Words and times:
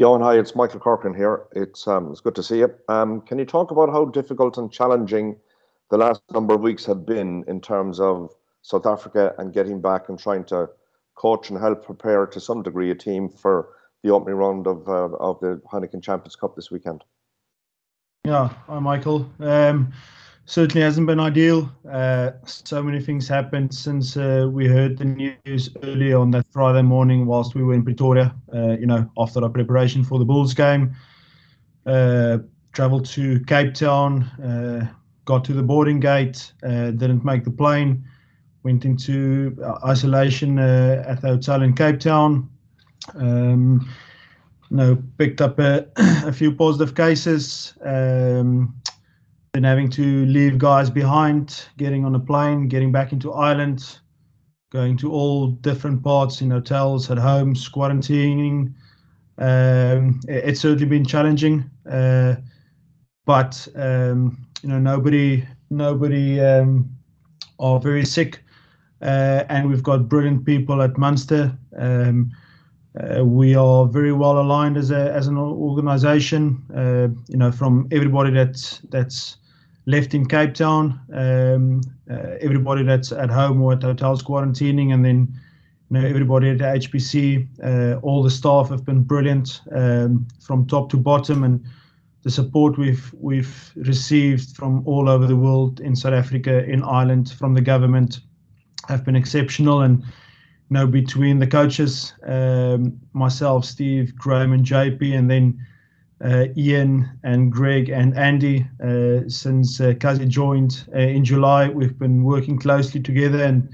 Johan, 0.00 0.22
hi, 0.22 0.38
it's 0.38 0.54
Michael 0.56 0.80
Corcoran 0.80 1.12
here. 1.12 1.42
It's 1.52 1.86
um, 1.86 2.10
it's 2.10 2.22
good 2.22 2.34
to 2.36 2.42
see 2.42 2.60
you. 2.60 2.74
Um, 2.88 3.20
can 3.20 3.38
you 3.38 3.44
talk 3.44 3.70
about 3.70 3.90
how 3.90 4.06
difficult 4.06 4.56
and 4.56 4.72
challenging 4.72 5.36
the 5.90 5.98
last 5.98 6.22
number 6.32 6.54
of 6.54 6.62
weeks 6.62 6.86
have 6.86 7.04
been 7.04 7.44
in 7.48 7.60
terms 7.60 8.00
of 8.00 8.34
South 8.62 8.86
Africa 8.86 9.34
and 9.36 9.52
getting 9.52 9.78
back 9.78 10.08
and 10.08 10.18
trying 10.18 10.44
to 10.44 10.70
coach 11.16 11.50
and 11.50 11.60
help 11.60 11.84
prepare 11.84 12.24
to 12.28 12.40
some 12.40 12.62
degree 12.62 12.90
a 12.90 12.94
team 12.94 13.28
for 13.28 13.74
the 14.02 14.08
opening 14.08 14.36
round 14.36 14.66
of 14.66 14.88
uh, 14.88 15.14
of 15.16 15.38
the 15.40 15.60
Heineken 15.70 16.02
Champions 16.02 16.34
Cup 16.34 16.56
this 16.56 16.70
weekend? 16.70 17.04
Yeah, 18.24 18.48
hi 18.68 18.78
Michael. 18.78 19.30
Um, 19.38 19.92
certainly 20.50 20.82
hasn't 20.82 21.06
been 21.06 21.20
ideal. 21.20 21.70
Uh, 21.88 22.32
so 22.44 22.82
many 22.82 23.00
things 23.00 23.28
happened 23.28 23.72
since 23.72 24.16
uh, 24.16 24.48
we 24.50 24.66
heard 24.66 24.98
the 24.98 25.04
news 25.04 25.70
earlier 25.84 26.18
on 26.18 26.32
that 26.32 26.44
Friday 26.50 26.82
morning 26.82 27.24
whilst 27.24 27.54
we 27.54 27.62
were 27.62 27.72
in 27.72 27.84
Pretoria, 27.84 28.34
uh, 28.52 28.70
you 28.70 28.84
know, 28.84 29.08
after 29.16 29.40
our 29.44 29.48
preparation 29.48 30.02
for 30.02 30.18
the 30.18 30.24
Bulls 30.24 30.52
game. 30.52 30.92
Uh, 31.86 32.38
traveled 32.72 33.06
to 33.06 33.38
Cape 33.44 33.74
Town, 33.74 34.24
uh, 34.42 34.92
got 35.24 35.44
to 35.44 35.52
the 35.52 35.62
boarding 35.62 36.00
gate, 36.00 36.52
uh, 36.64 36.90
didn't 36.90 37.24
make 37.24 37.44
the 37.44 37.50
plane, 37.52 38.04
went 38.64 38.84
into 38.84 39.56
isolation 39.86 40.58
at 40.58 41.22
the 41.22 41.28
hotel 41.28 41.62
in 41.62 41.74
Cape 41.74 42.00
Town. 42.00 42.50
Um, 43.14 43.88
you 44.68 44.76
know, 44.76 45.02
picked 45.16 45.40
up 45.40 45.60
a, 45.60 45.86
a 45.96 46.32
few 46.32 46.52
positive 46.52 46.96
cases. 46.96 47.74
Um, 47.84 48.74
then 49.52 49.64
having 49.64 49.90
to 49.90 50.26
leave 50.26 50.58
guys 50.58 50.90
behind, 50.90 51.64
getting 51.76 52.04
on 52.04 52.14
a 52.14 52.20
plane, 52.20 52.68
getting 52.68 52.92
back 52.92 53.12
into 53.12 53.32
Ireland, 53.32 53.98
going 54.70 54.96
to 54.98 55.10
all 55.10 55.48
different 55.48 56.02
parts 56.04 56.40
in 56.40 56.50
hotels, 56.50 57.10
at 57.10 57.18
homes, 57.18 57.68
quarantining. 57.68 58.72
Um, 59.38 60.20
it, 60.28 60.44
it's 60.44 60.60
certainly 60.60 60.86
been 60.86 61.04
challenging, 61.04 61.68
uh, 61.90 62.36
but 63.26 63.66
um, 63.74 64.46
you 64.62 64.68
know 64.68 64.78
nobody 64.78 65.46
nobody 65.70 66.40
um, 66.40 66.88
are 67.58 67.80
very 67.80 68.04
sick, 68.04 68.44
uh, 69.02 69.44
and 69.48 69.68
we've 69.68 69.82
got 69.82 70.08
brilliant 70.08 70.44
people 70.44 70.80
at 70.82 70.96
Munster. 70.96 71.58
Um, 71.76 72.30
uh, 72.98 73.24
we 73.24 73.54
are 73.54 73.86
very 73.86 74.12
well 74.12 74.40
aligned 74.40 74.76
as 74.76 74.90
a 74.92 75.12
as 75.12 75.26
an 75.26 75.36
organisation. 75.38 76.62
Uh, 76.76 77.08
you 77.28 77.36
know, 77.36 77.50
from 77.50 77.88
everybody 77.90 78.30
that's 78.30 78.78
that's 78.90 79.38
left 79.90 80.14
in 80.14 80.26
Cape 80.26 80.54
Town, 80.54 81.00
um, 81.12 81.80
uh, 82.10 82.36
everybody 82.40 82.82
that's 82.82 83.12
at 83.12 83.30
home 83.30 83.60
or 83.60 83.72
at 83.72 83.82
hotels 83.82 84.22
quarantining, 84.22 84.94
and 84.94 85.04
then 85.04 85.28
you 85.90 85.98
know 85.98 86.06
everybody 86.06 86.50
at 86.50 86.58
the 86.58 86.64
HPC, 86.64 87.48
uh, 87.62 87.98
all 88.00 88.22
the 88.22 88.30
staff 88.30 88.68
have 88.68 88.84
been 88.84 89.02
brilliant 89.02 89.60
um, 89.72 90.26
from 90.40 90.66
top 90.66 90.90
to 90.90 90.96
bottom, 90.96 91.44
and 91.44 91.64
the 92.22 92.30
support 92.30 92.78
we've 92.78 93.12
we've 93.18 93.72
received 93.76 94.56
from 94.56 94.86
all 94.86 95.08
over 95.08 95.26
the 95.26 95.36
world 95.36 95.80
in 95.80 95.96
South 95.96 96.14
Africa, 96.14 96.64
in 96.64 96.82
Ireland, 96.82 97.32
from 97.32 97.54
the 97.54 97.62
government, 97.62 98.20
have 98.88 99.04
been 99.04 99.16
exceptional. 99.16 99.80
And 99.82 100.02
you 100.02 100.74
know, 100.74 100.86
between 100.86 101.40
the 101.40 101.46
coaches, 101.46 102.12
um, 102.24 103.00
myself, 103.12 103.64
Steve, 103.64 104.14
Graham, 104.16 104.52
and 104.52 104.64
JP, 104.64 105.18
and 105.18 105.28
then 105.28 105.66
Ian 106.56 107.08
and 107.22 107.50
Greg 107.50 107.88
and 107.88 108.16
Andy 108.16 108.66
uh, 108.84 109.20
since 109.28 109.80
uh, 109.80 109.94
Kazi 109.98 110.26
joined 110.26 110.84
uh, 110.94 110.98
in 110.98 111.24
July. 111.24 111.68
We've 111.68 111.98
been 111.98 112.24
working 112.24 112.58
closely 112.58 113.00
together, 113.00 113.42
and 113.42 113.68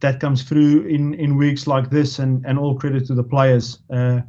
that 0.00 0.18
comes 0.18 0.42
through 0.42 0.86
in, 0.86 1.14
in 1.14 1.36
weeks 1.36 1.66
like 1.66 1.90
this. 1.90 2.18
And, 2.18 2.44
and 2.44 2.58
all 2.58 2.74
credit 2.74 3.06
to 3.06 3.14
the 3.14 3.22
players. 3.22 3.78
Uh, 3.88 4.20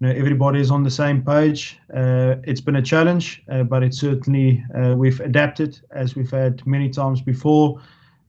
you 0.00 0.06
know, 0.06 0.10
everybody 0.10 0.60
is 0.60 0.70
on 0.70 0.84
the 0.84 0.90
same 0.90 1.22
page. 1.22 1.78
Uh, 1.92 2.36
it's 2.44 2.60
been 2.60 2.76
a 2.76 2.82
challenge, 2.82 3.42
uh, 3.50 3.62
but 3.64 3.82
it's 3.82 3.98
certainly 3.98 4.64
we've 4.94 5.20
adapted 5.20 5.80
as 5.90 6.14
we've 6.14 6.30
had 6.30 6.64
many 6.66 6.88
times 6.88 7.20
before, 7.20 7.80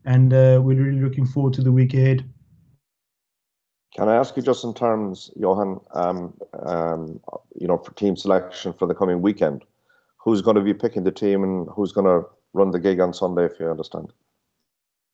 and 0.06 0.32
we're 0.32 0.76
really 0.76 1.00
looking 1.00 1.28
forward 1.28 1.54
to 1.54 1.62
the 1.62 1.72
week 1.72 1.94
ahead. 1.94 2.26
Can 4.00 4.08
I 4.08 4.16
ask 4.16 4.38
you 4.38 4.42
just 4.42 4.64
in 4.64 4.74
terms, 4.74 5.30
Johan, 5.36 5.82
um, 5.94 6.34
um, 6.66 7.20
you 7.60 7.68
know, 7.68 7.78
for 7.78 7.92
team 7.96 8.16
selection 8.16 8.72
for 8.72 8.88
the 8.88 8.96
coming 8.96 9.22
weekend, 9.22 9.66
who's 10.16 10.42
going 10.42 10.56
to 10.56 10.62
be 10.62 10.74
picking 10.74 11.04
the 11.04 11.12
team 11.12 11.44
and 11.44 11.68
who's 11.70 11.92
going 11.92 12.08
to 12.08 12.26
run 12.54 12.72
the 12.72 12.80
gig 12.80 13.02
on 13.02 13.14
Sunday, 13.14 13.44
if 13.44 13.60
you 13.60 13.70
understand? 13.70 14.14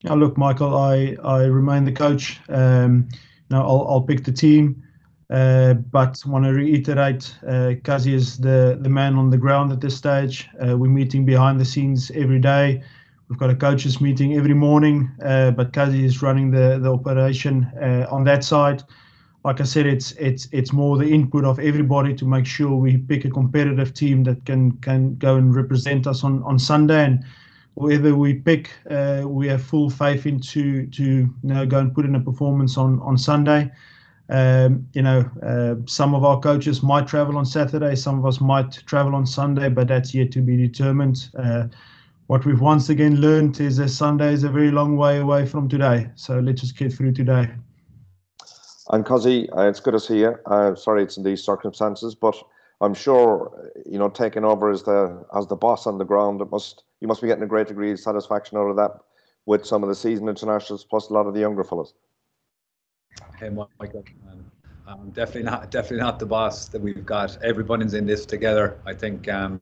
Yeah, 0.02 0.14
look, 0.14 0.38
Michael, 0.38 0.78
I, 0.78 1.18
I 1.24 1.46
remain 1.46 1.86
the 1.86 1.92
coach. 1.92 2.40
Um, 2.48 3.10
now 3.50 3.64
I'll, 3.64 3.88
I'll 3.90 4.02
pick 4.02 4.24
the 4.24 4.32
team, 4.32 4.84
uh, 5.32 5.74
but 5.74 6.22
want 6.24 6.46
to 6.46 6.54
reiterate, 6.54 7.36
uh, 7.48 7.74
Kazi 7.84 8.14
is 8.14 8.38
the, 8.38 8.78
the 8.80 8.90
man 8.90 9.16
on 9.16 9.32
the 9.32 9.38
ground 9.40 9.72
at 9.72 9.82
this 9.82 9.98
stage. 9.98 10.48
Uh, 10.64 10.78
we're 10.78 10.92
meeting 10.92 11.26
behind 11.26 11.60
the 11.60 11.66
scenes 11.66 12.12
every 12.14 12.40
day. 12.40 12.84
We've 13.28 13.40
got 13.40 13.50
a 13.50 13.56
coaches 13.56 14.00
meeting 14.00 14.36
every 14.36 14.54
morning, 14.54 15.10
uh, 15.24 15.50
but 15.52 15.74
Kazi 15.74 16.06
is 16.06 16.22
running 16.22 16.52
the 16.52 16.78
the 16.80 16.94
operation 16.94 17.66
uh, 17.82 18.06
on 18.12 18.24
that 18.26 18.44
side. 18.44 18.84
Like 19.44 19.60
I 19.62 19.64
said, 19.64 19.88
it's 19.88 20.12
it's 20.14 20.48
it's 20.52 20.72
more 20.72 20.98
the 20.98 21.12
input 21.12 21.44
of 21.44 21.58
everybody 21.58 22.14
to 22.16 22.26
make 22.26 22.46
sure 22.46 22.76
we 22.76 22.98
pick 22.98 23.26
a 23.26 23.32
competitive 23.32 23.96
team 23.96 24.24
that 24.26 24.46
can 24.46 24.74
can 24.78 25.16
go 25.16 25.38
and 25.38 25.56
represent 25.56 26.06
us 26.06 26.24
on 26.24 26.44
on 26.44 26.60
Sunday. 26.60 27.04
And 27.04 27.26
whoever 27.76 28.16
we 28.16 28.36
pick, 28.36 28.70
uh, 28.92 29.24
we 29.26 29.48
have 29.48 29.64
full 29.64 29.90
faith 29.90 30.28
into 30.28 30.86
to 30.88 31.04
you 31.04 31.34
know 31.42 31.66
go 31.66 31.80
and 31.80 31.96
put 31.96 32.06
in 32.06 32.14
a 32.14 32.20
performance 32.20 32.78
on 32.78 33.00
on 33.02 33.18
Sunday. 33.18 33.72
Um, 34.30 34.88
you 34.94 35.02
know, 35.02 35.30
uh, 35.44 35.76
some 35.88 36.14
of 36.14 36.24
our 36.24 36.40
coaches 36.40 36.84
might 36.84 37.08
travel 37.08 37.38
on 37.38 37.46
Saturday, 37.46 37.96
some 37.96 38.20
of 38.20 38.26
us 38.26 38.40
might 38.40 38.72
travel 38.86 39.16
on 39.16 39.26
Sunday, 39.26 39.70
but 39.70 39.88
that's 39.88 40.14
yet 40.14 40.32
to 40.34 40.42
be 40.42 40.58
determined. 40.58 41.30
Uh, 41.38 41.68
what 42.28 42.46
we've 42.46 42.62
once 42.62 42.90
again 42.90 43.22
learned 43.22 43.60
is 43.60 43.78
that 43.78 43.90
Sunday 43.90 44.34
is 44.34 44.44
a 44.44 44.50
very 44.50 44.72
long 44.72 44.98
way 44.98 45.20
away 45.20 45.46
from 45.46 45.70
today. 45.70 46.10
So 46.16 46.40
let's 46.40 46.62
just 46.62 46.78
get 46.78 46.92
through 46.92 47.14
today. 47.14 47.50
And 48.90 49.06
Kazi, 49.06 49.50
uh, 49.52 49.68
it's 49.68 49.80
good 49.80 49.92
to 49.92 50.00
see 50.00 50.20
you. 50.20 50.36
Uh, 50.46 50.76
sorry 50.76 51.04
it's 51.04 51.18
in 51.18 51.24
these 51.24 51.44
circumstances, 51.44 52.16
but 52.16 52.36
I'm 52.82 52.94
sure 52.94 53.72
you 53.86 53.98
know 53.98 54.10
taking 54.10 54.44
over 54.44 54.70
as 54.70 54.84
the 54.84 55.26
as 55.36 55.48
the 55.48 55.56
boss 55.56 55.88
on 55.88 55.98
the 55.98 56.06
ground, 56.06 56.42
it 56.42 56.52
must 56.52 56.84
you 57.00 57.08
must 57.08 57.22
be 57.22 57.28
getting 57.28 57.44
a 57.44 57.48
great 57.48 57.68
degree 57.68 57.92
of 57.92 58.00
satisfaction 58.00 58.58
out 58.58 58.68
of 58.68 58.76
that 58.76 58.92
with 59.46 59.66
some 59.66 59.84
of 59.84 59.90
the 59.90 59.96
seasoned 59.96 60.30
internationals 60.30 60.84
plus 60.84 61.10
a 61.10 61.14
lot 61.14 61.28
of 61.28 61.34
the 61.34 61.40
younger 61.40 61.64
fellows. 61.64 61.94
Hey, 63.40 63.50
Michael. 63.50 64.04
Um, 64.88 65.10
definitely 65.12 65.44
not 65.44 65.72
definitely 65.72 66.04
not 66.04 66.20
the 66.20 66.28
boss 66.28 66.68
that 66.68 66.82
we've 66.82 67.06
got. 67.06 67.42
Everybody's 67.44 67.96
in 67.96 68.06
this 68.06 68.26
together. 68.26 68.80
I 68.86 68.94
think 68.94 69.28
um, 69.30 69.60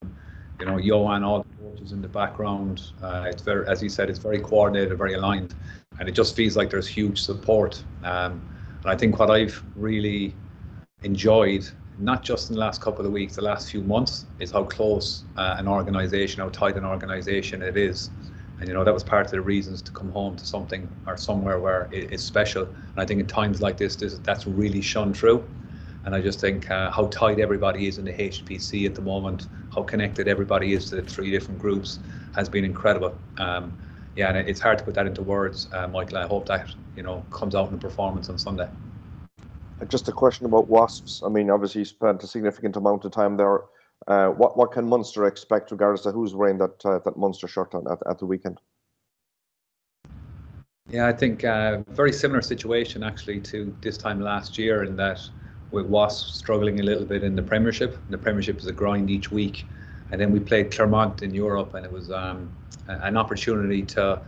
you 0.60 0.66
know 0.66 0.78
Johan 0.78 1.24
all 1.24 1.46
coaches 1.74 1.92
in 1.92 2.02
the 2.02 2.08
background. 2.08 2.92
Uh, 3.02 3.26
it's 3.28 3.42
very, 3.42 3.68
as 3.68 3.82
you 3.82 3.90
said, 3.90 4.10
it's 4.10 4.20
very 4.20 4.40
coordinated, 4.40 4.98
very 4.98 5.14
aligned, 5.14 5.54
and 6.00 6.08
it 6.08 6.14
just 6.14 6.36
feels 6.36 6.56
like 6.56 6.70
there's 6.70 6.88
huge 6.88 7.22
support. 7.22 7.84
Um, 8.04 8.42
and 8.82 8.92
I 8.92 8.96
think 8.96 9.20
what 9.20 9.32
I've 9.32 9.62
really 9.76 10.34
enjoyed, 11.04 11.68
not 12.00 12.24
just 12.24 12.50
in 12.50 12.56
the 12.56 12.60
last 12.60 12.82
couple 12.82 13.06
of 13.06 13.12
weeks, 13.12 13.36
the 13.36 13.42
last 13.42 13.72
few 13.72 13.82
months, 13.82 14.26
is 14.40 14.52
how 14.52 14.64
close 14.64 15.24
uh, 15.38 15.56
an 15.58 15.68
organisation, 15.68 16.42
how 16.42 16.50
tight 16.50 16.76
an 16.76 16.86
organisation 16.86 17.62
it 17.62 17.78
is. 17.78 18.10
And 18.60 18.68
you 18.68 18.74
know 18.74 18.84
that 18.84 18.94
was 18.94 19.04
part 19.04 19.26
of 19.26 19.32
the 19.32 19.42
reasons 19.42 19.82
to 19.82 19.92
come 19.92 20.10
home 20.12 20.38
to 20.38 20.46
something 20.46 20.88
or 21.08 21.18
somewhere 21.18 21.60
where 21.60 21.90
it, 21.92 22.14
it's 22.14 22.24
special. 22.24 22.64
And 22.64 22.98
I 22.98 23.06
think 23.06 23.20
in 23.20 23.28
times 23.28 23.62
like 23.62 23.78
this, 23.78 23.96
this 23.96 24.18
that's 24.20 24.48
really 24.48 24.82
shone 24.82 25.14
through. 25.14 25.44
And 26.06 26.14
I 26.14 26.22
just 26.22 26.40
think 26.40 26.70
uh, 26.70 26.92
how 26.92 27.08
tight 27.08 27.40
everybody 27.40 27.88
is 27.88 27.98
in 27.98 28.06
the 28.06 28.14
HPC 28.14 28.86
at 28.86 28.96
the 28.96 29.02
moment, 29.02 29.48
how 29.74 29.84
connected 29.84 30.28
everybody 30.28 30.74
is 30.74 30.90
to 30.90 30.98
the 30.98 31.02
three 31.02 31.32
different 31.32 31.60
groups 31.60 32.00
has 32.36 32.50
been 32.50 32.66
incredible. 32.66 33.16
Um, 33.38 33.78
yeah, 34.16 34.30
and 34.30 34.50
it's 34.50 34.60
hard 34.60 34.78
to 34.78 34.84
put 34.84 34.94
that 34.96 35.08
into 35.08 35.24
words, 35.24 35.70
uh, 35.74 35.88
Michael. 35.88 36.18
I 36.18 36.28
hope 36.28 36.46
that 36.48 36.68
you 36.96 37.04
know 37.04 37.26
comes 37.32 37.56
out 37.56 37.68
in 37.70 37.74
the 37.74 37.82
performance 37.82 38.30
on 38.30 38.38
Sunday. 38.38 38.70
Just 39.88 40.08
a 40.08 40.12
question 40.12 40.46
about 40.46 40.68
Wasps. 40.68 41.24
I 41.26 41.30
mean, 41.30 41.50
obviously 41.50 41.80
you 41.80 41.86
spent 41.86 42.24
a 42.24 42.28
significant 42.28 42.76
amount 42.76 43.06
of 43.06 43.12
time 43.12 43.38
there. 43.38 43.62
Uh, 44.08 44.28
what 44.30 44.58
what 44.58 44.72
can 44.72 44.88
Munster 44.88 45.26
expect, 45.26 45.72
regardless 45.72 46.06
of 46.06 46.14
who's 46.14 46.36
wearing 46.36 46.58
that 46.58 46.86
uh, 46.86 47.00
that 47.00 47.18
Munster 47.18 47.48
shirt 47.48 47.74
on, 47.74 47.88
at, 47.92 48.00
at 48.10 48.20
the 48.20 48.26
weekend? 48.26 48.60
Yeah, 50.90 51.08
I 51.08 51.14
think 51.14 51.44
uh, 51.44 51.80
very 51.90 52.12
similar 52.12 52.42
situation 52.42 53.04
actually 53.04 53.40
to 53.42 53.76
this 53.82 53.98
time 53.98 54.20
last 54.20 54.58
year 54.58 54.84
in 54.84 54.96
that 54.98 55.22
with 55.74 55.88
Wasps 55.88 56.38
struggling 56.38 56.80
a 56.80 56.84
little 56.84 57.04
bit 57.04 57.24
in 57.24 57.36
the 57.36 57.42
Premiership. 57.42 57.98
The 58.10 58.18
Premiership 58.18 58.60
is 58.60 58.68
a 58.68 58.72
grind 58.72 59.10
each 59.10 59.32
week, 59.32 59.66
and 60.12 60.22
then 60.22 60.32
we 60.32 60.40
played 60.40 60.72
Clermont 60.72 61.24
in 61.24 61.34
Europe, 61.34 61.74
and 61.74 61.84
it 61.84 61.92
was 61.92 62.12
um, 62.12 62.50
an 62.88 63.18
opportunity 63.18 63.82
to 63.82 64.22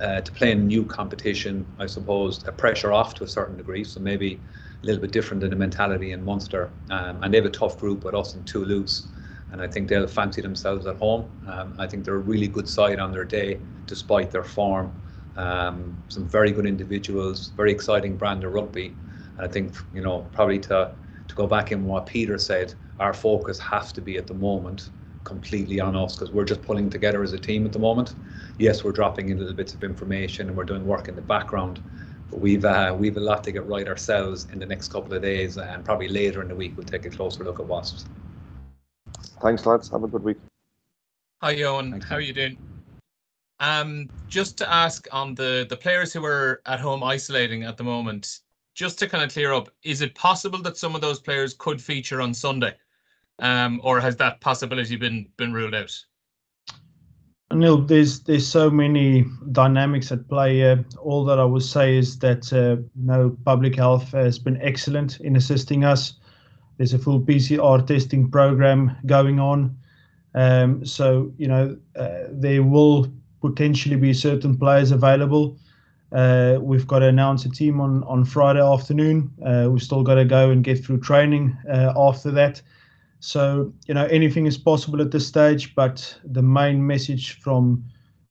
uh, 0.00 0.20
to 0.20 0.32
play 0.32 0.52
in 0.52 0.60
a 0.60 0.62
new 0.62 0.84
competition. 0.84 1.66
I 1.78 1.86
suppose 1.86 2.46
a 2.46 2.52
pressure 2.52 2.92
off 2.92 3.14
to 3.14 3.24
a 3.24 3.28
certain 3.28 3.56
degree, 3.56 3.82
so 3.82 3.98
maybe 3.98 4.38
a 4.82 4.86
little 4.86 5.00
bit 5.00 5.10
different 5.10 5.40
than 5.40 5.50
the 5.50 5.56
mentality 5.56 6.12
in 6.12 6.24
Munster. 6.24 6.70
Um, 6.90 7.22
and 7.22 7.34
they 7.34 7.38
have 7.38 7.46
a 7.46 7.50
tough 7.50 7.78
group 7.78 8.04
with 8.04 8.14
us 8.14 8.34
and 8.34 8.46
Toulouse, 8.46 9.08
and 9.50 9.60
I 9.60 9.66
think 9.66 9.88
they'll 9.88 10.06
fancy 10.06 10.40
themselves 10.40 10.86
at 10.86 10.96
home. 10.96 11.28
Um, 11.48 11.74
I 11.78 11.88
think 11.88 12.04
they're 12.04 12.14
a 12.14 12.28
really 12.32 12.46
good 12.46 12.68
side 12.68 13.00
on 13.00 13.10
their 13.10 13.24
day, 13.24 13.58
despite 13.86 14.30
their 14.30 14.44
form. 14.44 14.92
Um, 15.36 15.96
some 16.08 16.28
very 16.28 16.52
good 16.52 16.64
individuals, 16.64 17.48
very 17.56 17.72
exciting 17.72 18.16
brand 18.16 18.44
of 18.44 18.52
rugby. 18.52 18.94
And 19.36 19.46
I 19.46 19.48
think, 19.48 19.74
you 19.94 20.02
know, 20.02 20.26
probably 20.32 20.58
to, 20.60 20.92
to 21.28 21.34
go 21.34 21.46
back 21.46 21.72
in 21.72 21.84
what 21.84 22.06
Peter 22.06 22.38
said, 22.38 22.74
our 22.98 23.12
focus 23.12 23.58
has 23.58 23.92
to 23.92 24.00
be 24.00 24.16
at 24.16 24.26
the 24.26 24.34
moment 24.34 24.90
completely 25.24 25.80
on 25.80 25.96
us 25.96 26.14
because 26.14 26.32
we're 26.32 26.44
just 26.44 26.62
pulling 26.62 26.88
together 26.88 27.22
as 27.22 27.32
a 27.32 27.38
team 27.38 27.66
at 27.66 27.72
the 27.72 27.78
moment. 27.78 28.14
Yes, 28.58 28.84
we're 28.84 28.92
dropping 28.92 29.28
in 29.28 29.38
little 29.38 29.54
bits 29.54 29.74
of 29.74 29.84
information 29.84 30.48
and 30.48 30.56
we're 30.56 30.64
doing 30.64 30.86
work 30.86 31.08
in 31.08 31.16
the 31.16 31.22
background, 31.22 31.82
but 32.30 32.40
we've 32.40 32.64
uh, 32.64 32.96
we've 32.98 33.16
a 33.16 33.20
lot 33.20 33.44
to 33.44 33.52
get 33.52 33.66
right 33.66 33.86
ourselves 33.86 34.46
in 34.52 34.58
the 34.58 34.66
next 34.66 34.88
couple 34.92 35.12
of 35.12 35.20
days, 35.22 35.58
and 35.58 35.84
probably 35.84 36.08
later 36.08 36.40
in 36.42 36.48
the 36.48 36.54
week 36.54 36.76
we'll 36.76 36.86
take 36.86 37.04
a 37.04 37.10
closer 37.10 37.44
look 37.44 37.60
at 37.60 37.66
Wasps. 37.66 38.06
Thanks, 39.42 39.66
lads. 39.66 39.90
Have 39.90 40.04
a 40.04 40.08
good 40.08 40.22
week. 40.22 40.38
Hi, 41.42 41.50
Johan. 41.50 42.00
How 42.00 42.16
are 42.16 42.20
you 42.20 42.32
doing? 42.32 42.56
Um, 43.58 44.08
just 44.28 44.56
to 44.58 44.72
ask 44.72 45.06
on 45.12 45.34
the 45.34 45.66
the 45.68 45.76
players 45.76 46.12
who 46.12 46.24
are 46.24 46.62
at 46.66 46.80
home 46.80 47.02
isolating 47.02 47.64
at 47.64 47.76
the 47.76 47.84
moment, 47.84 48.40
just 48.76 48.98
to 48.98 49.08
kind 49.08 49.24
of 49.24 49.32
clear 49.32 49.52
up, 49.52 49.70
is 49.82 50.02
it 50.02 50.14
possible 50.14 50.60
that 50.62 50.76
some 50.76 50.94
of 50.94 51.00
those 51.00 51.18
players 51.18 51.54
could 51.54 51.80
feature 51.80 52.20
on 52.20 52.34
Sunday, 52.34 52.74
um, 53.40 53.80
or 53.82 53.98
has 53.98 54.16
that 54.16 54.40
possibility 54.40 54.96
been 54.96 55.26
been 55.36 55.52
ruled 55.52 55.74
out? 55.74 55.92
Neil, 57.52 57.78
there's 57.78 58.20
there's 58.20 58.46
so 58.46 58.70
many 58.70 59.24
dynamics 59.52 60.12
at 60.12 60.28
play. 60.28 60.70
Uh, 60.70 60.76
all 61.00 61.24
that 61.24 61.38
I 61.38 61.44
would 61.44 61.62
say 61.62 61.96
is 61.96 62.18
that 62.18 62.52
uh, 62.52 62.82
know, 62.94 63.36
public 63.44 63.76
health 63.76 64.12
has 64.12 64.38
been 64.38 64.60
excellent 64.60 65.20
in 65.20 65.36
assisting 65.36 65.82
us. 65.84 66.14
There's 66.76 66.92
a 66.92 66.98
full 66.98 67.20
PCR 67.20 67.86
testing 67.86 68.30
program 68.30 68.94
going 69.06 69.40
on, 69.40 69.74
um, 70.34 70.84
so 70.84 71.32
you 71.38 71.48
know 71.48 71.78
uh, 71.96 72.24
there 72.30 72.62
will 72.62 73.10
potentially 73.40 73.96
be 73.96 74.12
certain 74.12 74.58
players 74.58 74.90
available. 74.90 75.56
Uh, 76.16 76.58
we've 76.62 76.86
got 76.86 77.00
to 77.00 77.06
announce 77.06 77.44
a 77.44 77.50
team 77.50 77.78
on 77.78 78.02
on 78.04 78.24
Friday 78.24 78.62
afternoon. 78.62 79.30
Uh, 79.44 79.68
we've 79.70 79.82
still 79.82 80.02
got 80.02 80.14
to 80.14 80.24
go 80.24 80.50
and 80.50 80.64
get 80.64 80.82
through 80.82 80.98
training 80.98 81.54
uh, 81.70 81.92
after 81.94 82.30
that. 82.30 82.62
So, 83.20 83.70
you 83.86 83.92
know, 83.92 84.06
anything 84.06 84.46
is 84.46 84.56
possible 84.56 85.02
at 85.02 85.10
this 85.10 85.26
stage, 85.26 85.74
but 85.74 86.18
the 86.24 86.40
main 86.40 86.86
message 86.86 87.38
from 87.40 87.84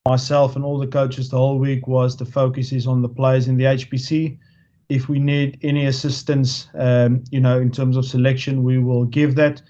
myself 0.07 0.55
and 0.55 0.65
all 0.65 0.79
the 0.79 0.87
coaches 0.87 1.29
the 1.29 1.37
whole 1.37 1.59
week 1.59 1.85
was 1.85 2.17
the 2.17 2.25
focus 2.25 2.71
is 2.71 2.87
on 2.87 3.03
the 3.03 3.09
players 3.09 3.47
in 3.47 3.57
the 3.57 3.65
HPC. 3.65 4.37
If 4.89 5.07
we 5.07 5.19
need 5.19 5.59
any 5.61 5.85
assistance, 5.85 6.67
um, 6.73 7.23
you 7.29 7.39
know, 7.39 7.59
in 7.59 7.69
terms 7.69 7.97
of 7.97 8.05
selection, 8.05 8.63
we 8.63 8.79
will 8.79 9.05
give 9.05 9.35
that. 9.35 9.61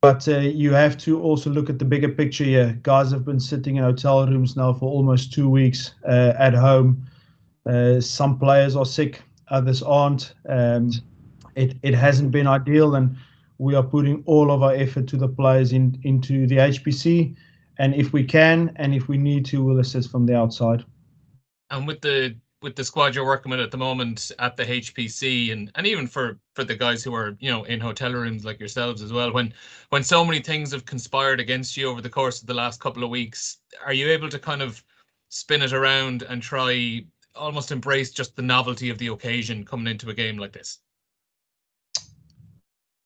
But 0.00 0.28
uh, 0.28 0.38
you 0.38 0.72
have 0.72 0.96
to 0.98 1.20
also 1.20 1.50
look 1.50 1.68
at 1.70 1.80
the 1.80 1.84
bigger 1.84 2.08
picture 2.08 2.44
here. 2.44 2.78
Guys 2.82 3.10
have 3.10 3.24
been 3.24 3.40
sitting 3.40 3.76
in 3.76 3.82
hotel 3.82 4.26
rooms 4.26 4.56
now 4.56 4.72
for 4.72 4.86
almost 4.86 5.32
two 5.32 5.48
weeks 5.48 5.92
uh, 6.08 6.34
at 6.38 6.54
home. 6.54 7.04
Uh, 7.66 8.00
some 8.00 8.38
players 8.38 8.76
are 8.76 8.86
sick, 8.86 9.22
others 9.48 9.82
aren't. 9.82 10.34
Um, 10.48 10.90
it, 11.54 11.76
it 11.82 11.94
hasn't 11.94 12.30
been 12.30 12.46
ideal. 12.46 12.94
And 12.96 13.16
we 13.58 13.74
are 13.74 13.82
putting 13.82 14.22
all 14.26 14.50
of 14.50 14.62
our 14.62 14.74
effort 14.74 15.06
to 15.08 15.16
the 15.16 15.28
players 15.28 15.72
in, 15.72 15.98
into 16.02 16.46
the 16.46 16.56
HPC. 16.56 17.36
And 17.78 17.94
if 17.94 18.12
we 18.12 18.24
can, 18.24 18.72
and 18.76 18.94
if 18.94 19.08
we 19.08 19.16
need 19.16 19.44
to, 19.46 19.62
we'll 19.64 19.80
assist 19.80 20.10
from 20.10 20.26
the 20.26 20.36
outside. 20.36 20.84
And 21.70 21.86
with 21.86 22.00
the 22.00 22.36
with 22.62 22.76
the 22.76 22.84
squad 22.84 23.14
you're 23.14 23.26
working 23.26 23.50
with 23.50 23.58
at 23.60 23.72
the 23.72 23.76
moment 23.76 24.30
at 24.38 24.56
the 24.56 24.64
HPC, 24.64 25.52
and 25.52 25.70
and 25.74 25.86
even 25.86 26.06
for 26.06 26.38
for 26.54 26.64
the 26.64 26.76
guys 26.76 27.02
who 27.02 27.14
are 27.14 27.36
you 27.40 27.50
know 27.50 27.64
in 27.64 27.80
hotel 27.80 28.12
rooms 28.12 28.44
like 28.44 28.60
yourselves 28.60 29.02
as 29.02 29.12
well, 29.12 29.32
when 29.32 29.52
when 29.88 30.04
so 30.04 30.24
many 30.24 30.40
things 30.40 30.72
have 30.72 30.84
conspired 30.84 31.40
against 31.40 31.76
you 31.76 31.88
over 31.88 32.00
the 32.00 32.10
course 32.10 32.40
of 32.40 32.46
the 32.46 32.54
last 32.54 32.80
couple 32.80 33.02
of 33.02 33.10
weeks, 33.10 33.58
are 33.84 33.92
you 33.92 34.08
able 34.08 34.28
to 34.28 34.38
kind 34.38 34.62
of 34.62 34.84
spin 35.28 35.62
it 35.62 35.72
around 35.72 36.22
and 36.22 36.42
try 36.42 37.04
almost 37.34 37.72
embrace 37.72 38.10
just 38.10 38.36
the 38.36 38.42
novelty 38.42 38.90
of 38.90 38.98
the 38.98 39.08
occasion 39.08 39.64
coming 39.64 39.90
into 39.90 40.10
a 40.10 40.14
game 40.14 40.38
like 40.38 40.52
this? 40.52 40.78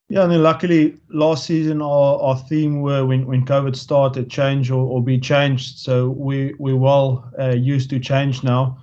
Yeah, 0.08 0.22
and 0.22 0.30
then 0.30 0.42
luckily 0.42 0.98
last 1.08 1.46
season 1.46 1.82
our, 1.82 2.20
our 2.20 2.36
theme 2.36 2.80
were 2.80 3.04
when, 3.04 3.26
when 3.26 3.44
COVID 3.44 3.74
started 3.74 4.30
change 4.30 4.70
or, 4.70 4.86
or 4.86 5.02
be 5.02 5.18
changed. 5.18 5.78
So 5.78 6.10
we 6.10 6.54
we're 6.60 6.76
well 6.76 7.28
uh, 7.38 7.50
used 7.50 7.90
to 7.90 7.98
change 7.98 8.44
now. 8.44 8.78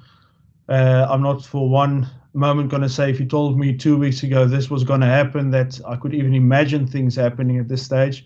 Uh, 0.67 1.07
I'm 1.09 1.21
not 1.21 1.45
for 1.45 1.69
one 1.69 2.09
moment 2.33 2.69
going 2.69 2.81
to 2.81 2.89
say 2.89 3.09
if 3.09 3.19
you 3.19 3.25
told 3.25 3.57
me 3.57 3.77
two 3.77 3.95
weeks 3.97 4.23
ago 4.23 4.45
this 4.45 4.69
was 4.69 4.83
going 4.83 5.01
to 5.01 5.07
happen 5.07 5.51
that 5.51 5.79
I 5.87 5.95
could 5.95 6.13
even 6.13 6.33
imagine 6.33 6.87
things 6.87 7.15
happening 7.15 7.57
at 7.59 7.69
this 7.69 7.83
stage. 7.83 8.25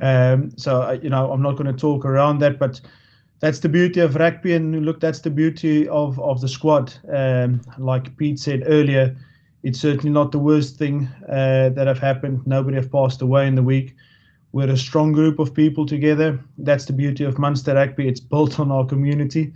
Um, 0.00 0.50
so 0.56 0.98
you 1.00 1.10
know 1.10 1.30
I'm 1.30 1.42
not 1.42 1.52
going 1.52 1.72
to 1.72 1.78
talk 1.78 2.04
around 2.04 2.40
that, 2.40 2.58
but 2.58 2.80
that's 3.42 3.58
the 3.58 3.68
beauty 3.68 4.00
of 4.00 4.14
rugby, 4.14 4.54
and 4.54 4.86
look, 4.86 5.00
that's 5.00 5.20
the 5.20 5.30
beauty 5.30 5.86
of 5.88 6.18
of 6.18 6.40
the 6.40 6.48
squad. 6.48 6.94
Um, 7.12 7.60
like 7.76 8.16
Pete 8.16 8.38
said 8.38 8.62
earlier 8.66 9.14
it's 9.62 9.80
certainly 9.80 10.10
not 10.10 10.32
the 10.32 10.38
worst 10.38 10.76
thing 10.76 11.08
uh, 11.28 11.68
that 11.70 11.86
have 11.86 11.98
happened. 11.98 12.44
Nobody 12.46 12.76
have 12.76 12.90
passed 12.90 13.22
away 13.22 13.46
in 13.46 13.54
the 13.54 13.62
week. 13.62 13.94
We're 14.52 14.70
a 14.70 14.76
strong 14.76 15.12
group 15.12 15.38
of 15.38 15.54
people 15.54 15.86
together. 15.86 16.38
That's 16.58 16.84
the 16.84 16.92
beauty 16.92 17.24
of 17.24 17.38
Munster 17.38 17.74
Rugby. 17.74 18.08
It's 18.08 18.20
built 18.20 18.58
on 18.58 18.70
our 18.70 18.84
community, 18.84 19.52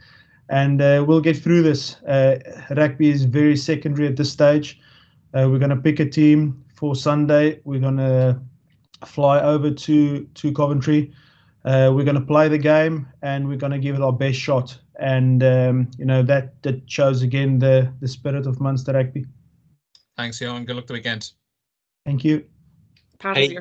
and 0.48 0.80
uh, 0.80 1.04
we'll 1.06 1.20
get 1.20 1.36
through 1.36 1.62
this. 1.62 1.96
Uh, 2.02 2.38
rugby 2.70 3.10
is 3.10 3.24
very 3.24 3.56
secondary 3.56 4.06
at 4.06 4.16
this 4.16 4.30
stage. 4.30 4.80
Uh, 5.34 5.48
we're 5.50 5.58
going 5.58 5.70
to 5.70 5.76
pick 5.76 6.00
a 6.00 6.08
team 6.08 6.64
for 6.74 6.94
Sunday. 6.94 7.60
We're 7.64 7.80
going 7.80 7.98
to 7.98 8.40
fly 9.04 9.40
over 9.40 9.70
to 9.70 10.24
to 10.24 10.52
Coventry. 10.52 11.12
Uh, 11.66 11.90
we're 11.92 12.04
going 12.04 12.18
to 12.18 12.24
play 12.24 12.48
the 12.48 12.58
game, 12.58 13.08
and 13.22 13.48
we're 13.48 13.56
going 13.56 13.72
to 13.72 13.78
give 13.78 13.96
it 13.96 14.00
our 14.00 14.12
best 14.12 14.38
shot. 14.38 14.78
And 15.00 15.42
um, 15.42 15.90
you 15.98 16.04
know 16.04 16.22
that 16.22 16.62
that 16.62 16.88
shows 16.88 17.22
again 17.22 17.58
the 17.58 17.92
the 18.00 18.08
spirit 18.08 18.46
of 18.46 18.60
Munster 18.60 18.92
Rugby. 18.92 19.26
Thanks, 20.16 20.40
Johan. 20.40 20.64
Good 20.64 20.76
luck 20.76 20.86
the 20.86 20.94
weekend. 20.94 21.32
Thank 22.06 22.24
you. 22.24 22.44
Pat, 23.18 23.36
hey. 23.36 23.58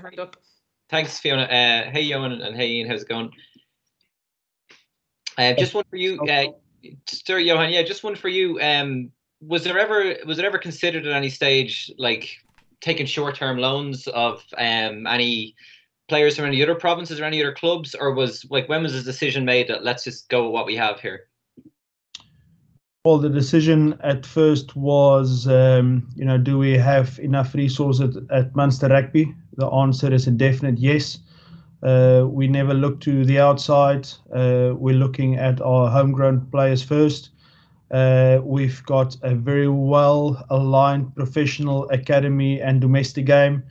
Thanks, 0.89 1.19
Fiona. 1.19 1.43
Uh, 1.43 1.91
hey, 1.91 2.01
Johan, 2.01 2.31
and 2.33 2.55
hey, 2.55 2.69
Ian. 2.69 2.89
How's 2.89 3.01
it 3.01 3.09
going? 3.09 3.31
Uh, 5.37 5.53
just 5.53 5.73
one 5.73 5.83
for 5.89 5.97
you, 5.97 6.21
uh, 6.21 6.45
Sir 7.07 7.39
Johan. 7.39 7.71
Yeah, 7.71 7.81
just 7.81 8.03
one 8.03 8.15
for 8.15 8.29
you. 8.29 8.59
Um, 8.61 9.11
was 9.41 9.63
there 9.63 9.77
ever 9.77 10.15
was 10.25 10.39
it 10.39 10.45
ever 10.45 10.57
considered 10.57 11.05
at 11.05 11.13
any 11.13 11.29
stage 11.29 11.91
like 11.97 12.37
taking 12.81 13.05
short 13.05 13.35
term 13.35 13.57
loans 13.57 14.07
of 14.07 14.43
um, 14.57 15.07
any 15.07 15.55
players 16.07 16.35
from 16.35 16.45
any 16.45 16.61
other 16.61 16.75
provinces 16.75 17.19
or 17.19 17.25
any 17.25 17.41
other 17.41 17.53
clubs, 17.53 17.95
or 17.95 18.13
was 18.13 18.45
like 18.49 18.69
when 18.69 18.83
was 18.83 18.93
the 18.93 19.01
decision 19.01 19.45
made 19.45 19.67
that 19.67 19.83
let's 19.83 20.03
just 20.03 20.29
go 20.29 20.43
with 20.43 20.53
what 20.53 20.65
we 20.65 20.75
have 20.75 20.99
here? 20.99 21.27
Well, 23.03 23.19
the 23.19 23.29
decision 23.29 23.99
at 24.01 24.25
first 24.25 24.75
was, 24.75 25.47
um, 25.47 26.07
you 26.15 26.25
know, 26.25 26.39
do 26.39 26.57
we 26.57 26.75
have 26.75 27.19
enough 27.19 27.53
resources 27.53 28.17
at, 28.17 28.31
at 28.31 28.55
Munster 28.55 28.87
Rugby? 28.87 29.31
The 29.57 29.67
answer 29.67 30.11
is 30.11 30.25
a 30.25 30.31
definite 30.31 30.79
yes. 30.79 31.19
Uh, 31.83 32.25
we 32.27 32.47
never 32.47 32.73
look 32.73 32.99
to 33.01 33.23
the 33.23 33.39
outside. 33.39 34.07
Uh, 34.33 34.73
we're 34.75 34.95
looking 34.95 35.35
at 35.35 35.61
our 35.61 35.87
homegrown 35.91 36.47
players 36.49 36.81
first. 36.81 37.29
Uh, 37.91 38.39
we've 38.43 38.83
got 38.85 39.15
a 39.21 39.35
very 39.35 39.67
well 39.67 40.43
aligned 40.49 41.15
professional 41.15 41.87
academy 41.89 42.59
and 42.59 42.81
domestic 42.81 43.27
game 43.27 43.61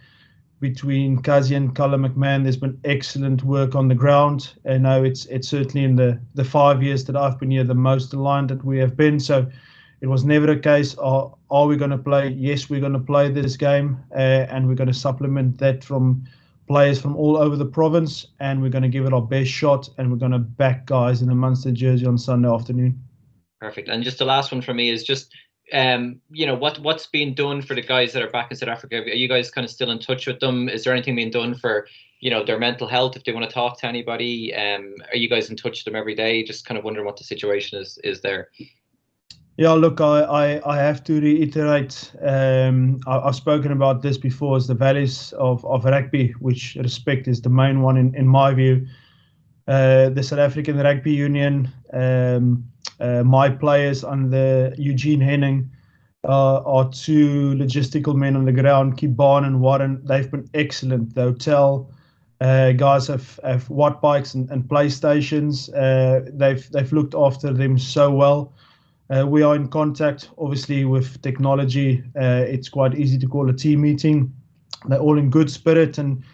between 0.65 1.21
Kazi 1.21 1.55
and 1.55 1.77
Callum 1.77 2.09
McMahon. 2.09 2.43
There's 2.43 2.57
been 2.57 2.81
excellent 2.85 3.45
work 3.45 3.75
on 3.75 3.89
the 3.89 3.95
ground. 3.95 4.55
And 4.65 4.85
now 4.85 5.03
it's 5.03 5.27
it's 5.27 5.47
certainly 5.47 5.85
in 5.85 5.95
the, 5.95 6.19
the 6.35 6.45
five 6.45 6.83
years 6.83 7.05
that 7.05 7.17
I've 7.17 7.39
been 7.39 7.51
here 7.51 7.65
the 7.65 7.75
most 7.75 8.15
aligned 8.15 8.49
that 8.49 8.65
we 8.65 8.79
have 8.79 8.97
been. 8.97 9.21
So 9.21 9.47
it 10.01 10.07
was 10.07 10.25
never 10.25 10.51
a 10.51 10.59
case 10.59 10.95
of 10.95 11.35
are 11.51 11.67
we 11.67 11.77
going 11.77 11.91
to 11.91 11.99
play? 11.99 12.29
Yes, 12.31 12.71
we're 12.71 12.81
going 12.81 12.95
to 12.95 12.99
play 13.13 13.31
this 13.31 13.59
game, 13.59 13.99
uh, 14.13 14.47
and 14.53 14.67
we're 14.67 14.75
going 14.75 14.93
to 14.93 14.95
supplement 15.07 15.59
that 15.59 15.85
from 15.85 16.25
players 16.67 16.99
from 16.99 17.15
all 17.15 17.37
over 17.37 17.57
the 17.57 17.67
province, 17.67 18.27
and 18.41 18.63
we're 18.63 18.71
going 18.71 18.83
to 18.83 18.89
give 18.89 19.05
it 19.05 19.13
our 19.13 19.21
best 19.21 19.51
shot, 19.51 19.87
and 19.99 20.11
we're 20.11 20.25
going 20.25 20.33
to 20.33 20.39
back 20.39 20.87
guys 20.87 21.21
in 21.21 21.29
the 21.29 21.35
Munster 21.35 21.73
jersey 21.73 22.07
on 22.07 22.17
Sunday 22.17 22.49
afternoon. 22.49 22.99
Perfect. 23.61 23.89
And 23.91 24.03
just 24.03 24.19
the 24.19 24.25
last 24.25 24.51
one 24.51 24.63
for 24.63 24.73
me 24.73 24.89
is 24.89 25.05
just 25.05 25.31
um, 25.73 26.21
you 26.31 26.47
know, 26.47 26.55
what 26.55 26.79
what's 26.81 27.07
being 27.07 27.35
done 27.35 27.63
for 27.63 27.75
the 27.75 27.83
guys 27.83 28.13
that 28.13 28.23
are 28.23 28.31
back 28.31 28.51
in 28.51 28.57
South 28.57 28.69
Africa? 28.69 28.97
Are 28.97 29.09
you 29.09 29.29
guys 29.29 29.51
kind 29.51 29.65
of 29.65 29.71
still 29.71 29.91
in 29.91 29.99
touch 29.99 30.27
with 30.27 30.41
them? 30.41 30.69
Is 30.69 30.85
there 30.85 30.93
anything 30.93 31.17
being 31.17 31.31
done 31.31 31.55
for, 31.55 31.87
you 32.21 32.31
know, 32.31 32.45
their 32.45 32.59
mental 32.59 32.87
health 32.87 33.17
if 33.17 33.25
they 33.25 33.33
want 33.33 33.49
to 33.49 33.53
talk 33.53 33.81
to 33.81 33.87
anybody? 33.87 34.55
Um, 34.55 34.95
are 35.11 35.17
you 35.17 35.29
guys 35.29 35.51
in 35.51 35.57
touch 35.57 35.79
with 35.79 35.85
them 35.85 35.97
every 35.97 36.15
day? 36.15 36.43
Just 36.43 36.67
kind 36.67 36.79
of 36.79 36.85
wondering 36.85 37.07
what 37.07 37.17
the 37.17 37.25
situation 37.25 37.81
is 37.81 37.99
is 38.05 38.21
there. 38.21 38.51
Yeah, 39.57 39.73
look, 39.73 40.01
I, 40.01 40.23
I, 40.23 40.75
I 40.75 40.77
have 40.79 41.05
to 41.05 41.21
reiterate. 41.21 42.13
Um, 42.21 42.99
I, 43.07 43.21
have 43.27 43.37
spoken 43.37 43.71
about 43.71 44.03
this 44.03 44.19
before. 44.19 44.57
As 44.57 44.67
the 44.67 44.75
values 44.75 45.33
of, 45.35 45.65
of 45.65 45.85
rugby, 45.85 46.35
which 46.41 46.75
respect 46.75 47.29
is 47.29 47.41
the 47.41 47.51
main 47.51 47.81
one 47.81 47.97
in, 47.97 48.15
in 48.17 48.27
my 48.27 48.53
view. 48.53 48.87
Uh, 49.69 50.09
the 50.11 50.23
South 50.23 50.41
African 50.41 50.77
Rugby 50.77 51.13
Union, 51.13 51.73
um, 51.93 52.65
my 53.25 53.49
players 53.51 54.05
under 54.05 54.73
Eugene 54.79 55.21
Henning 55.21 55.71
uh, 56.25 56.63
are 56.63 56.91
two 56.91 57.55
logistical 57.55 58.15
men 58.15 58.37
on 58.37 58.45
the 58.45 58.53
ground. 58.53 58.97
Kiban 58.97 59.45
and 59.45 59.61
Warren, 59.61 60.01
they've 60.05 60.31
been 60.31 60.49
excellent. 60.55 61.15
The 61.15 61.23
hotel 61.23 61.91
uh, 62.41 62.73
guys 62.73 63.07
have, 63.09 63.39
have 63.45 63.69
watt 63.71 64.01
bikes 64.01 64.35
and, 64.35 64.51
and 64.51 64.65
playstations. 64.65 65.69
Uh, 65.75 66.29
they've 66.33 66.69
they've 66.71 66.93
looked 66.93 67.15
after 67.15 67.53
them 67.53 67.79
so 67.79 68.11
well. 68.11 68.53
Uh, 69.15 69.27
we 69.27 69.43
are 69.43 69.55
in 69.55 69.69
contact, 69.69 70.31
obviously, 70.39 70.85
with 70.85 71.21
technology. 71.21 72.03
Uh, 72.17 72.45
it's 72.49 72.69
quite 72.69 72.95
easy 72.95 73.19
to 73.19 73.27
call 73.27 73.49
a 73.51 73.53
team 73.53 73.83
meeting. 73.83 74.33
They're 74.89 74.99
all 74.99 75.19
in 75.19 75.31
good 75.31 75.51
spirit 75.51 75.99
and 75.99 76.25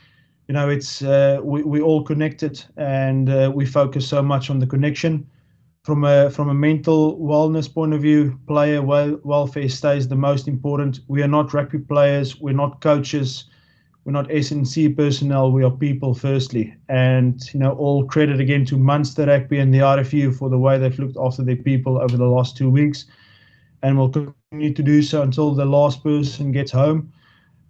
you 0.51 0.55
know, 0.55 0.69
it's 0.69 1.01
uh, 1.01 1.39
we 1.45 1.63
we 1.63 1.81
all 1.81 2.03
connected, 2.03 2.65
and 2.77 3.31
uh, 3.31 3.53
we 3.55 3.65
focus 3.65 4.09
so 4.09 4.21
much 4.21 4.51
on 4.51 4.59
the 4.59 4.67
connection. 4.67 5.25
From 5.85 6.05
a 6.05 6.31
from 6.31 6.49
a 6.49 6.55
mental 6.55 7.19
wellness 7.19 7.73
point 7.73 7.93
of 7.95 8.03
view, 8.03 8.39
player 8.47 8.83
wel- 8.83 9.21
welfare 9.25 9.69
stays 9.69 10.09
the 10.09 10.17
most 10.17 10.49
important. 10.49 11.01
We 11.09 11.23
are 11.23 11.29
not 11.29 11.53
rugby 11.55 11.79
players. 11.79 12.41
We're 12.41 12.55
not 12.55 12.81
coaches. 12.81 13.45
We're 14.05 14.13
not 14.13 14.31
SNC 14.31 14.89
personnel. 14.89 15.53
We 15.53 15.65
are 15.65 15.71
people 15.71 16.15
firstly, 16.15 16.75
and 16.89 17.41
you 17.55 17.61
know, 17.61 17.73
all 17.73 18.05
credit 18.05 18.41
again 18.41 18.65
to 18.67 18.79
Munster 18.79 19.27
Rugby 19.27 19.59
and 19.59 19.73
the 19.73 19.81
RFU 19.83 20.31
for 20.33 20.49
the 20.51 20.59
way 20.59 20.79
they've 20.79 20.99
looked 20.99 21.17
after 21.19 21.43
their 21.43 21.57
people 21.57 21.99
over 21.99 22.17
the 22.17 22.29
last 22.29 22.57
two 22.57 22.71
weeks, 22.71 23.07
and 23.83 23.97
will 23.99 24.11
continue 24.11 24.73
to 24.75 24.83
do 24.83 25.03
so 25.03 25.23
until 25.23 25.55
the 25.55 25.65
last 25.65 26.03
person 26.03 26.53
gets 26.53 26.73
home 26.73 27.13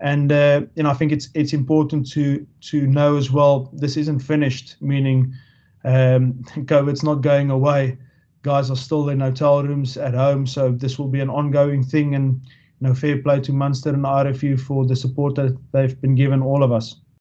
and 0.00 0.33
uh, 0.33 0.62
you 0.75 0.83
know 0.83 0.90
I 0.90 0.95
think 0.95 1.12
it's 1.12 1.29
it's 1.35 1.52
important 1.52 2.11
to 2.12 2.47
to 2.62 2.87
know 2.87 3.17
as 3.17 3.31
well 3.31 3.71
this 3.73 3.97
isn't 3.97 4.21
finished, 4.21 4.76
meaning 4.81 5.33
um, 5.85 6.33
COVID's 6.45 7.03
not 7.03 7.23
going 7.23 7.51
away. 7.51 7.99
Guys 8.43 8.71
are 8.71 8.77
still 8.77 9.09
in 9.11 9.21
hotel 9.21 9.63
rooms 9.63 9.97
at 9.97 10.15
home, 10.15 10.47
so 10.47 10.73
this 10.73 10.99
will 10.99 11.09
be 11.09 11.21
an 11.21 11.31
ongoing 11.31 11.83
thing. 11.83 12.15
And 12.15 12.41
you 12.81 12.89
know, 12.89 12.95
fair 12.95 13.21
play 13.21 13.41
to 13.41 13.53
Munster 13.53 13.91
and 13.91 14.05
RFU 14.05 14.59
for 14.59 14.87
the 14.87 14.97
support 14.97 15.35
that 15.35 15.57
they've 15.73 16.01
been 16.01 16.15
given 16.15 16.43
all 16.43 16.63
of 16.63 16.73
us. 16.73 16.97